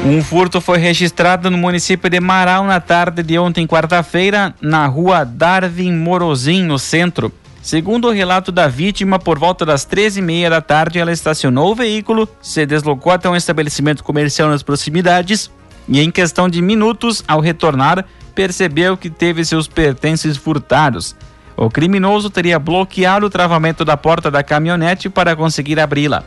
Um 0.05 0.23
furto 0.23 0.61
foi 0.61 0.77
registrado 0.77 1.51
no 1.51 1.57
município 1.57 2.11
de 2.11 2.21
Marau 2.21 2.67
na 2.67 2.79
tarde 2.79 3.23
de 3.23 3.39
ontem, 3.39 3.67
quarta-feira, 3.67 4.55
na 4.61 4.87
rua 4.87 5.25
Darwin 5.25 5.95
Morozin, 5.95 6.63
no 6.63 6.79
centro. 6.79 7.33
Segundo 7.63 8.09
o 8.09 8.11
relato 8.11 8.53
da 8.53 8.69
vítima, 8.69 9.19
por 9.19 9.39
volta 9.39 9.65
das 9.65 9.87
13h30 9.87 10.51
da 10.51 10.61
tarde, 10.61 10.99
ela 10.99 11.11
estacionou 11.11 11.73
o 11.73 11.75
veículo, 11.75 12.29
se 12.43 12.67
deslocou 12.67 13.13
até 13.13 13.31
um 13.31 13.35
estabelecimento 13.35 14.05
comercial 14.05 14.51
nas 14.51 14.63
proximidades 14.63 15.51
e, 15.89 15.99
em 15.99 16.11
questão 16.11 16.51
de 16.51 16.61
minutos, 16.61 17.25
ao 17.27 17.41
retornar, 17.41 18.05
percebeu 18.35 18.99
que 18.99 19.09
teve 19.09 19.43
seus 19.43 19.67
pertences 19.67 20.37
furtados. 20.37 21.17
O 21.57 21.71
criminoso 21.71 22.29
teria 22.29 22.59
bloqueado 22.59 23.25
o 23.25 23.31
travamento 23.31 23.87
da 23.87 23.97
porta 23.97 24.31
da 24.31 24.43
caminhonete 24.43 25.09
para 25.09 25.35
conseguir 25.35 25.81
abri-la. 25.81 26.25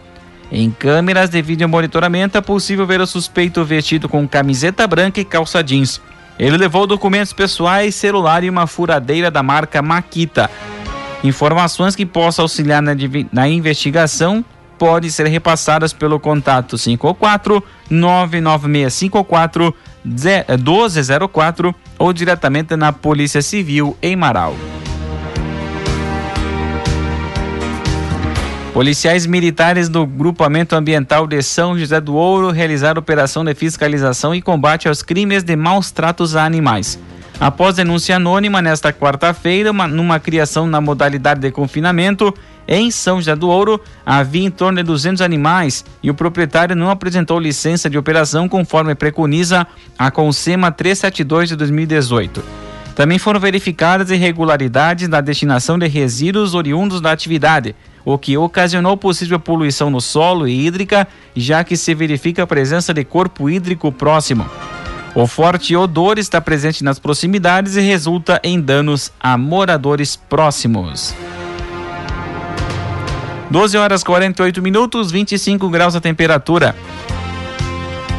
Em 0.52 0.72
câmeras 0.72 1.30
de 1.30 1.42
vídeo 1.42 1.68
monitoramento 1.68 2.38
é 2.38 2.42
possível 2.42 2.86
ver 2.86 3.02
o 3.02 3.08
suspeito 3.08 3.64
vestido 3.66 4.08
com 4.08 4.28
camiseta 4.28 4.88
branca 4.88 5.20
e 5.20 5.26
calça 5.26 5.64
jeans. 5.64 6.02
Ele 6.40 6.58
levou 6.58 6.88
documentos 6.88 7.34
pessoais, 7.34 7.96
celular 7.96 8.44
e 8.44 8.50
uma 8.50 8.68
furadeira 8.68 9.30
da 9.30 9.44
marca 9.44 9.82
Makita. 9.82 10.50
Informações 11.24 11.96
que 11.96 12.06
possam 12.06 12.44
auxiliar 12.44 12.82
na, 12.82 12.92
na 13.32 13.50
investigação 13.50 14.46
podem 14.78 15.10
ser 15.10 15.26
repassadas 15.28 15.92
pelo 15.92 16.20
contato 16.20 16.78
54 16.78 17.64
99654 17.90 19.76
1204 20.06 21.76
ou 21.98 22.14
diretamente 22.14 22.76
na 22.76 22.94
Polícia 22.94 23.42
Civil 23.42 23.98
em 24.02 24.16
Marau. 24.16 24.56
Policiais 28.78 29.26
militares 29.26 29.90
do 29.90 30.06
Grupamento 30.06 30.76
Ambiental 30.76 31.26
de 31.26 31.42
São 31.42 31.76
José 31.76 32.00
do 32.00 32.14
Ouro 32.14 32.52
realizaram 32.52 33.00
operação 33.00 33.44
de 33.44 33.56
fiscalização 33.56 34.36
e 34.36 34.40
combate 34.40 34.88
aos 34.88 35.02
crimes 35.02 35.42
de 35.42 35.56
maus 35.56 35.90
tratos 35.90 36.36
a 36.36 36.46
animais. 36.46 37.00
Após 37.40 37.78
denúncia 37.78 38.16
anônima 38.16 38.62
nesta 38.62 38.94
quarta-feira, 38.94 39.74
numa 39.74 40.20
criação 40.20 40.68
na 40.68 40.80
modalidade 40.80 41.40
de 41.40 41.50
confinamento, 41.50 42.32
em 42.68 42.92
São 42.92 43.18
José 43.18 43.36
do 43.36 43.50
Ouro, 43.50 43.82
havia 44.06 44.46
em 44.46 44.52
torno 44.52 44.78
de 44.78 44.84
200 44.84 45.24
animais 45.24 45.84
e 46.04 46.12
o 46.12 46.14
proprietário 46.14 46.76
não 46.76 46.92
apresentou 46.92 47.40
licença 47.40 47.90
de 47.90 47.98
operação 47.98 48.48
conforme 48.48 48.94
preconiza 48.94 49.66
a 49.98 50.12
Consema 50.12 50.72
372 50.72 51.50
de 51.50 51.56
2018. 51.56 52.57
Também 52.98 53.20
foram 53.20 53.40
verificadas 53.40 54.10
irregularidades 54.10 55.08
na 55.08 55.22
destinação 55.22 55.78
de 55.78 55.88
resíduos 55.88 56.56
oriundos 56.56 57.00
da 57.00 57.12
atividade, 57.12 57.76
o 58.04 58.18
que 58.18 58.36
ocasionou 58.36 58.98
possível 58.98 59.40
poluição 59.40 59.92
no 59.92 60.02
solo 60.02 60.48
e 60.48 60.66
hídrica, 60.66 61.08
já 61.36 61.64
que 61.64 61.78
se 61.78 61.94
verifica 61.94 62.42
a 62.42 62.48
presença 62.48 62.96
de 62.96 63.04
corpo 63.04 63.52
hídrico 63.52 63.92
próximo. 63.92 64.50
O 65.14 65.28
forte 65.28 65.76
odor 65.76 66.18
está 66.18 66.42
presente 66.42 66.84
nas 66.84 66.98
proximidades 66.98 67.76
e 67.76 67.82
resulta 67.82 68.42
em 68.44 68.60
danos 68.60 69.12
a 69.20 69.38
moradores 69.38 70.16
próximos. 70.16 71.14
12 73.52 73.78
horas 73.78 74.04
48 74.04 74.60
minutos, 74.60 75.12
25 75.12 75.70
graus 75.70 75.96
a 75.96 76.02
temperatura. 76.02 76.76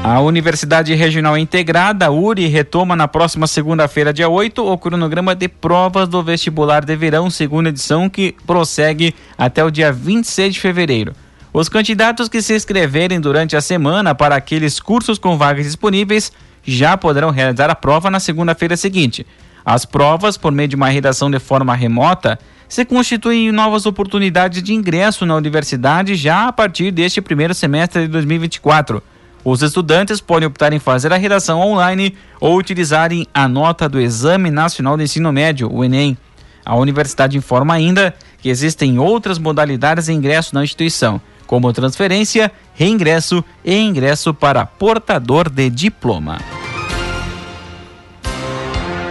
A 0.02 0.20
Universidade 0.20 0.94
Regional 0.94 1.36
Integrada, 1.36 2.10
URI, 2.10 2.46
retoma 2.46 2.94
na 2.94 3.08
próxima 3.08 3.46
segunda-feira, 3.46 4.12
dia 4.12 4.28
8, 4.28 4.64
o 4.64 4.78
cronograma 4.78 5.34
de 5.34 5.48
provas 5.48 6.08
do 6.08 6.22
vestibular 6.22 6.84
de 6.84 6.96
verão, 6.96 7.28
segunda 7.28 7.68
edição, 7.68 8.08
que 8.08 8.34
prossegue 8.46 9.14
até 9.36 9.62
o 9.62 9.70
dia 9.70 9.92
26 9.92 10.54
de 10.54 10.60
fevereiro. 10.60 11.12
Os 11.52 11.68
candidatos 11.68 12.28
que 12.28 12.40
se 12.40 12.54
inscreverem 12.54 13.20
durante 13.20 13.56
a 13.56 13.60
semana 13.60 14.14
para 14.14 14.36
aqueles 14.36 14.78
cursos 14.80 15.18
com 15.18 15.36
vagas 15.36 15.66
disponíveis 15.66 16.32
já 16.64 16.96
poderão 16.96 17.30
realizar 17.30 17.68
a 17.68 17.74
prova 17.74 18.10
na 18.10 18.20
segunda-feira 18.20 18.76
seguinte. 18.76 19.26
As 19.64 19.84
provas, 19.84 20.38
por 20.38 20.52
meio 20.52 20.68
de 20.68 20.76
uma 20.76 20.88
redação 20.88 21.30
de 21.30 21.38
forma 21.38 21.74
remota, 21.74 22.38
se 22.68 22.84
constituem 22.84 23.50
novas 23.50 23.84
oportunidades 23.84 24.62
de 24.62 24.72
ingresso 24.72 25.26
na 25.26 25.34
universidade 25.34 26.14
já 26.14 26.48
a 26.48 26.52
partir 26.52 26.90
deste 26.90 27.20
primeiro 27.20 27.52
semestre 27.52 28.02
de 28.02 28.08
2024. 28.08 29.02
Os 29.44 29.62
estudantes 29.62 30.20
podem 30.20 30.46
optar 30.46 30.72
em 30.72 30.78
fazer 30.78 31.12
a 31.12 31.16
redação 31.16 31.60
online 31.60 32.14
ou 32.40 32.56
utilizarem 32.56 33.26
a 33.32 33.48
nota 33.48 33.88
do 33.88 34.00
Exame 34.00 34.50
Nacional 34.50 34.96
de 34.96 35.04
Ensino 35.04 35.32
Médio, 35.32 35.72
o 35.72 35.84
Enem. 35.84 36.16
A 36.64 36.76
universidade 36.76 37.38
informa 37.38 37.74
ainda 37.74 38.14
que 38.38 38.48
existem 38.48 38.98
outras 38.98 39.38
modalidades 39.38 40.06
de 40.06 40.12
ingresso 40.12 40.54
na 40.54 40.62
instituição, 40.62 41.20
como 41.46 41.72
transferência, 41.72 42.52
reingresso 42.74 43.42
e 43.64 43.74
ingresso 43.74 44.34
para 44.34 44.66
portador 44.66 45.48
de 45.48 45.70
diploma. 45.70 46.38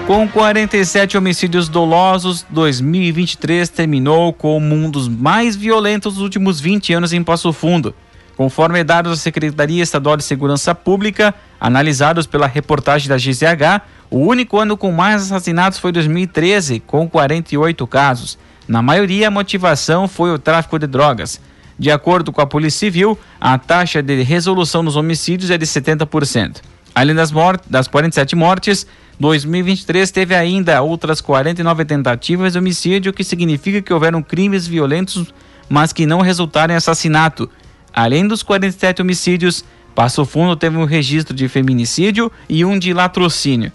Com 0.05 0.25
47 0.25 1.17
homicídios 1.17 1.67
dolosos, 1.67 2.45
2023 2.49 3.67
terminou 3.67 4.31
como 4.31 4.73
um 4.73 4.89
dos 4.89 5.07
mais 5.07 5.55
violentos 5.55 6.13
dos 6.13 6.23
últimos 6.23 6.61
20 6.61 6.93
anos 6.93 7.11
em 7.11 7.21
Passo 7.21 7.51
Fundo. 7.51 7.93
Conforme 8.38 8.84
dados 8.84 9.13
da 9.13 9.17
Secretaria 9.17 9.82
Estadual 9.82 10.15
de 10.15 10.23
Segurança 10.23 10.76
Pública, 10.76 11.34
analisados 11.60 12.28
pela 12.28 12.45
reportagem 12.45 13.10
da 13.10 13.17
GZH, 13.17 13.82
o 14.12 14.19
único 14.19 14.60
ano 14.60 14.78
com 14.78 14.91
mais 14.91 15.23
assassinatos 15.23 15.80
foi 15.80 15.91
2013, 15.91 16.80
com 16.82 17.10
48 17.10 17.88
casos. 17.88 18.38
Na 18.67 18.80
maioria, 18.80 19.30
a 19.30 19.32
motivação 19.32 20.08
foi 20.08 20.32
o 20.32 20.38
tráfico 20.38 20.78
de 20.78 20.86
drogas. 20.86 21.41
De 21.80 21.89
acordo 21.89 22.32
com 22.32 22.39
a 22.39 22.45
Polícia 22.45 22.80
Civil, 22.80 23.17
a 23.41 23.58
taxa 23.58 24.04
de 24.04 24.21
resolução 24.21 24.86
dos 24.86 24.95
homicídios 24.95 25.50
é 25.50 25.58
de 25.58 25.65
70%. 25.65 26.58
Além 26.93 27.15
das, 27.15 27.32
mortes, 27.32 27.67
das 27.67 27.88
47 27.88 28.36
mortes, 28.36 28.86
2023 29.19 30.12
teve 30.12 30.36
ainda 30.36 30.80
outras 30.84 31.21
49 31.21 31.86
tentativas 31.86 32.54
de 32.54 32.60
homicídio, 32.60 33.10
o 33.10 33.13
que 33.13 33.23
significa 33.23 33.82
que 33.82 33.93
houveram 33.93 34.21
crimes 34.21 34.67
violentos, 34.67 35.34
mas 35.67 35.91
que 35.91 36.06
não 36.06 36.21
resultaram 36.21 36.76
em 36.76 36.78
assassinato. 36.78 37.50
Além 37.97 38.27
dos 38.27 38.43
47 38.43 39.01
homicídios, 39.01 39.65
Passo 39.95 40.23
Fundo 40.23 40.55
teve 40.55 40.77
um 40.77 40.86
registro 40.86 41.36
de 41.36 41.47
feminicídio 41.47 42.31
e 42.47 42.63
um 42.63 42.77
de 42.77 42.93
latrocínio. 42.93 43.71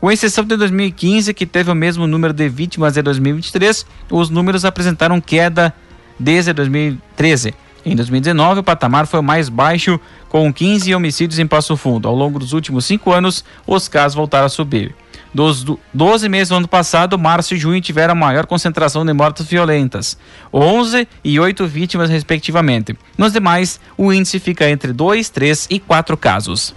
Com 0.00 0.12
exceção 0.12 0.44
de 0.44 0.56
2015, 0.56 1.34
que 1.34 1.44
teve 1.44 1.72
o 1.72 1.74
mesmo 1.74 2.06
número 2.06 2.32
de 2.32 2.48
vítimas 2.48 2.94
de 2.94 3.02
2023, 3.02 3.84
os 4.12 4.30
números 4.30 4.64
apresentaram 4.64 5.20
queda 5.20 5.74
desde 6.16 6.52
2013. 6.52 7.52
Em 7.84 7.96
2019, 7.96 8.60
o 8.60 8.62
patamar 8.62 9.08
foi 9.08 9.20
mais 9.20 9.48
baixo, 9.48 9.98
com 10.28 10.52
15 10.52 10.94
homicídios 10.94 11.40
em 11.40 11.46
Passo 11.48 11.76
Fundo. 11.76 12.06
Ao 12.06 12.14
longo 12.14 12.38
dos 12.38 12.52
últimos 12.52 12.84
cinco 12.84 13.10
anos, 13.10 13.44
os 13.66 13.88
casos 13.88 14.14
voltaram 14.14 14.46
a 14.46 14.48
subir. 14.48 14.94
Dos 15.34 15.66
12 15.92 16.28
meses 16.28 16.50
do 16.50 16.54
ano 16.54 16.68
passado, 16.68 17.18
março 17.18 17.54
e 17.54 17.58
junho 17.58 17.80
tiveram 17.80 18.12
a 18.12 18.14
maior 18.14 18.46
concentração 18.46 19.04
de 19.04 19.12
mortes 19.12 19.46
violentas, 19.46 20.16
11 20.52 21.08
e 21.24 21.40
8 21.40 21.66
vítimas, 21.66 22.08
respectivamente. 22.08 22.96
Nos 23.18 23.32
demais, 23.32 23.80
o 23.98 24.12
índice 24.12 24.38
fica 24.38 24.70
entre 24.70 24.92
2, 24.92 25.28
3 25.30 25.66
e 25.70 25.80
4 25.80 26.16
casos. 26.16 26.72